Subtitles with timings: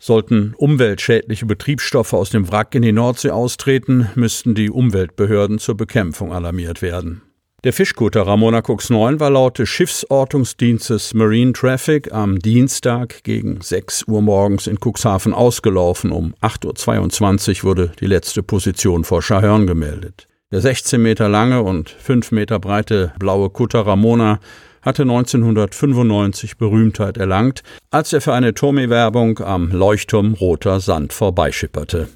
[0.00, 6.32] Sollten umweltschädliche Betriebsstoffe aus dem Wrack in die Nordsee austreten, müssten die Umweltbehörden zur Bekämpfung
[6.32, 7.22] alarmiert werden.
[7.66, 14.04] Der Fischkutter Ramona Cux 9 war laut des Schiffsortungsdienstes Marine Traffic am Dienstag gegen 6
[14.06, 16.12] Uhr morgens in Cuxhaven ausgelaufen.
[16.12, 20.28] Um 8.22 Uhr wurde die letzte Position vor Schahörn gemeldet.
[20.52, 24.38] Der 16 Meter lange und 5 Meter breite blaue Kutter Ramona
[24.82, 32.06] hatte 1995 Berühmtheit erlangt, als er für eine Tomi-Werbung am Leuchtturm Roter Sand vorbeischipperte.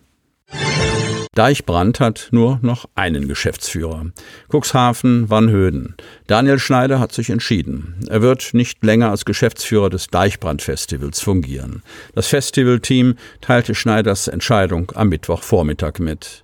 [1.36, 4.06] Deichbrand hat nur noch einen Geschäftsführer.
[4.48, 5.94] Cuxhaven Wannhöden.
[6.26, 7.94] Daniel Schneider hat sich entschieden.
[8.08, 11.84] Er wird nicht länger als Geschäftsführer des Deichbrand-Festivals fungieren.
[12.16, 16.42] Das Festivalteam teilte Schneiders Entscheidung am Mittwochvormittag mit.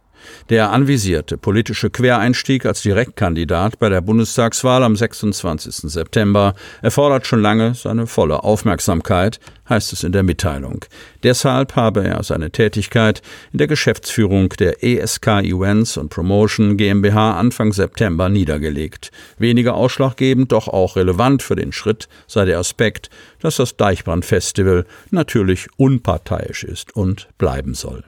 [0.49, 5.91] Der anvisierte politische Quereinstieg als Direktkandidat bei der Bundestagswahl am 26.
[5.91, 10.85] September erfordert schon lange seine volle Aufmerksamkeit, heißt es in der Mitteilung.
[11.23, 13.23] Deshalb habe er seine Tätigkeit
[13.53, 19.11] in der Geschäftsführung der ESK Events und Promotion GmbH Anfang September niedergelegt.
[19.39, 23.11] Weniger ausschlaggebend, doch auch relevant für den Schritt sei der Aspekt,
[23.41, 28.05] dass das Deichbrand Festival natürlich unparteiisch ist und bleiben soll.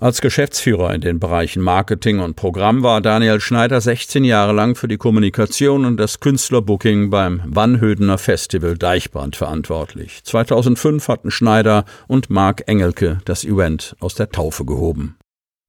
[0.00, 4.88] Als Geschäftsführer in den Bereichen Marketing und Programm war Daniel Schneider 16 Jahre lang für
[4.88, 10.24] die Kommunikation und das Künstlerbooking beim Wannhödener Festival Deichbrand verantwortlich.
[10.24, 15.18] 2005 hatten Schneider und Marc Engelke das Event aus der Taufe gehoben.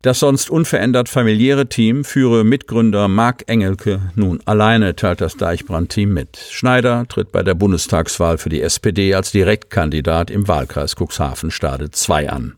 [0.02, 6.38] Das sonst unverändert familiäre Team führe Mitgründer Marc Engelke nun alleine, teilt das Deichbrand-Team mit.
[6.38, 12.56] Schneider tritt bei der Bundestagswahl für die SPD als Direktkandidat im Wahlkreis Cuxhaven-Stade 2 an.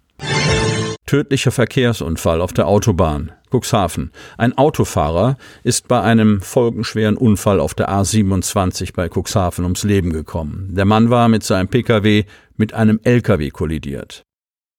[1.05, 3.31] Tödlicher Verkehrsunfall auf der Autobahn.
[3.51, 4.11] Cuxhaven.
[4.37, 10.69] Ein Autofahrer ist bei einem folgenschweren Unfall auf der A27 bei Cuxhaven ums Leben gekommen.
[10.71, 12.25] Der Mann war mit seinem Pkw
[12.57, 14.23] mit einem Lkw kollidiert.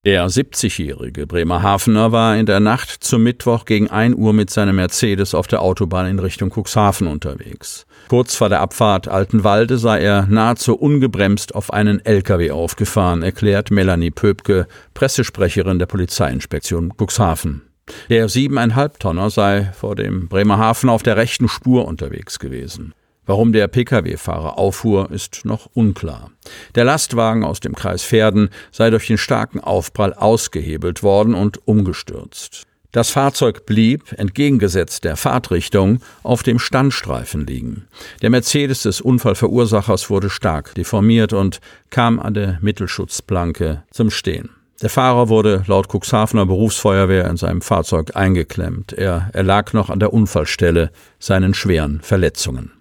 [0.04, 5.34] Der 70-jährige Bremerhavener war in der Nacht zum Mittwoch gegen 1 Uhr mit seinem Mercedes
[5.34, 7.87] auf der Autobahn in Richtung Cuxhaven unterwegs.
[8.09, 14.10] Kurz vor der Abfahrt Altenwalde sei er nahezu ungebremst auf einen LKW aufgefahren, erklärt Melanie
[14.10, 17.62] Pöbke, Pressesprecherin der Polizeiinspektion Cuxhaven.
[18.10, 22.92] Der siebeneinhalb Tonner sei vor dem Bremerhaven auf der rechten Spur unterwegs gewesen.
[23.26, 26.30] Warum der Pkw-Fahrer auffuhr, ist noch unklar.
[26.74, 32.65] Der Lastwagen aus dem Kreis Verden sei durch den starken Aufprall ausgehebelt worden und umgestürzt.
[32.94, 37.88] Das Fahrzeug blieb, entgegengesetzt der Fahrtrichtung, auf dem Standstreifen liegen.
[38.22, 41.60] Der Mercedes des Unfallverursachers wurde stark deformiert und
[41.91, 44.50] kam an der Mittelschutzplanke zum Stehen.
[44.80, 48.92] Der Fahrer wurde laut Cuxhavener Berufsfeuerwehr in seinem Fahrzeug eingeklemmt.
[48.92, 52.73] Er erlag noch an der Unfallstelle seinen schweren Verletzungen.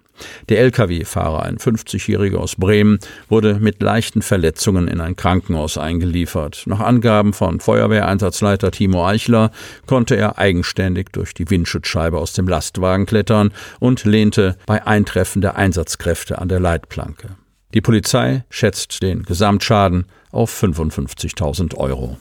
[0.50, 3.00] Der Lkw-Fahrer, ein 50-Jähriger aus Bremen,
[3.30, 6.63] wurde mit leichten Verletzungen in ein Krankenhaus eingeliefert.
[6.65, 9.51] Nach Angaben von Feuerwehreinsatzleiter Timo Eichler
[9.86, 15.56] konnte er eigenständig durch die Windschutzscheibe aus dem Lastwagen klettern und lehnte bei Eintreffen der
[15.56, 17.30] Einsatzkräfte an der Leitplanke.
[17.74, 22.18] Die Polizei schätzt den Gesamtschaden auf 55.000 Euro.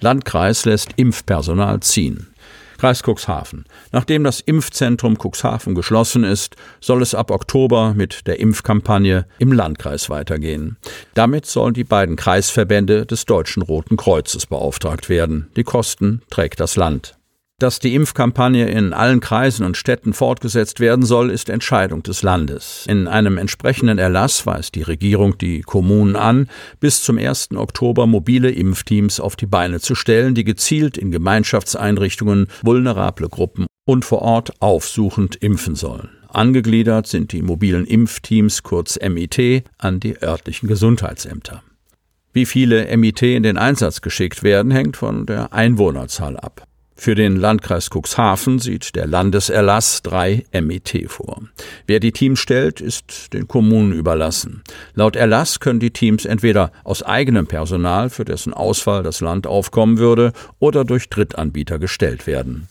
[0.00, 2.28] Landkreis lässt Impfpersonal ziehen.
[2.78, 3.64] Kreis Cuxhaven.
[3.92, 10.10] Nachdem das Impfzentrum Cuxhaven geschlossen ist, soll es ab Oktober mit der Impfkampagne im Landkreis
[10.10, 10.76] weitergehen.
[11.14, 15.48] Damit sollen die beiden Kreisverbände des Deutschen Roten Kreuzes beauftragt werden.
[15.56, 17.16] Die Kosten trägt das Land.
[17.58, 22.84] Dass die Impfkampagne in allen Kreisen und Städten fortgesetzt werden soll, ist Entscheidung des Landes.
[22.86, 26.50] In einem entsprechenden Erlass weist die Regierung die Kommunen an,
[26.80, 27.52] bis zum 1.
[27.54, 34.04] Oktober mobile Impfteams auf die Beine zu stellen, die gezielt in Gemeinschaftseinrichtungen vulnerable Gruppen und
[34.04, 36.10] vor Ort aufsuchend impfen sollen.
[36.28, 41.62] Angegliedert sind die mobilen Impfteams kurz MIT an die örtlichen Gesundheitsämter.
[42.34, 46.66] Wie viele MIT in den Einsatz geschickt werden, hängt von der Einwohnerzahl ab.
[46.98, 51.42] Für den Landkreis Cuxhaven sieht der Landeserlass drei MIT vor.
[51.86, 54.64] Wer die Teams stellt, ist den Kommunen überlassen.
[54.94, 59.98] Laut Erlass können die Teams entweder aus eigenem Personal, für dessen Ausfall das Land aufkommen
[59.98, 62.66] würde, oder durch Drittanbieter gestellt werden.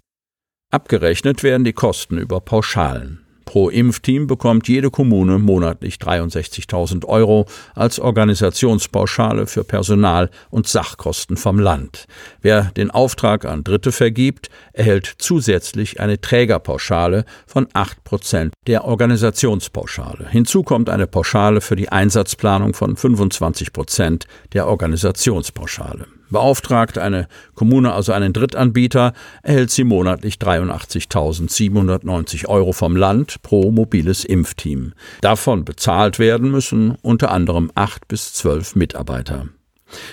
[0.71, 3.24] Abgerechnet werden die Kosten über Pauschalen.
[3.45, 7.45] Pro Impfteam bekommt jede Kommune monatlich 63.000 Euro
[7.75, 12.07] als Organisationspauschale für Personal und Sachkosten vom Land.
[12.41, 20.27] Wer den Auftrag an Dritte vergibt, erhält zusätzlich eine Trägerpauschale von 8 Prozent der Organisationspauschale.
[20.29, 26.07] Hinzu kommt eine Pauschale für die Einsatzplanung von 25 Prozent der Organisationspauschale.
[26.29, 29.13] Beauftragt eine Kommune also einen Drittanbieter,
[29.43, 34.93] erhält sie monatlich 83.790 Euro vom Land pro mobiles Impfteam.
[35.21, 39.49] Davon bezahlt werden müssen unter anderem acht bis zwölf Mitarbeiter.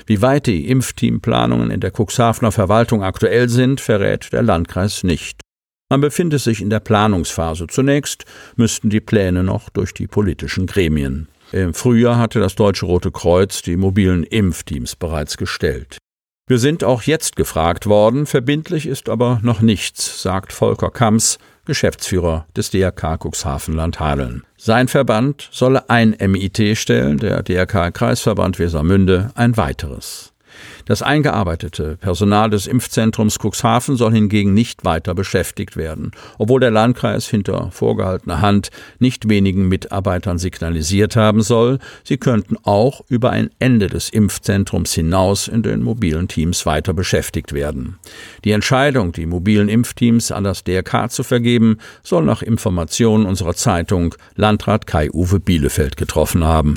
[0.05, 5.41] Wie weit die Impfteamplanungen in der Cuxhavener Verwaltung aktuell sind, verrät der Landkreis nicht.
[5.89, 7.69] Man befinde sich in der Planungsphase.
[7.69, 8.27] Zunächst
[8.57, 11.29] müssten die Pläne noch durch die politischen Gremien.
[11.53, 15.97] Im Frühjahr hatte das Deutsche Rote Kreuz die mobilen Impfteams bereits gestellt.
[16.49, 22.47] Wir sind auch jetzt gefragt worden, verbindlich ist aber noch nichts, sagt Volker Kamms, Geschäftsführer
[22.57, 24.43] des DRK Cuxhaven-Land Hadeln.
[24.57, 30.32] Sein Verband solle ein MIT stellen, der DRK Kreisverband Wesermünde ein weiteres.
[30.85, 37.29] Das eingearbeitete Personal des Impfzentrums Cuxhaven soll hingegen nicht weiter beschäftigt werden, obwohl der Landkreis
[37.29, 43.87] hinter vorgehaltener Hand nicht wenigen Mitarbeitern signalisiert haben soll, sie könnten auch über ein Ende
[43.87, 47.99] des Impfzentrums hinaus in den mobilen Teams weiter beschäftigt werden.
[48.45, 54.15] Die Entscheidung, die mobilen Impfteams an das DRK zu vergeben, soll nach Informationen unserer Zeitung
[54.35, 56.77] Landrat Kai-Uwe Bielefeld getroffen haben.